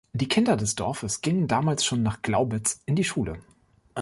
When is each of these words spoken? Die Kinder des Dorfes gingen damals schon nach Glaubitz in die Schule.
Die 0.13 0.27
Kinder 0.27 0.57
des 0.57 0.73
Dorfes 0.73 1.21
gingen 1.21 1.47
damals 1.47 1.85
schon 1.85 2.01
nach 2.01 2.23
Glaubitz 2.23 2.81
in 2.87 2.95
die 2.95 3.03
Schule. 3.03 3.39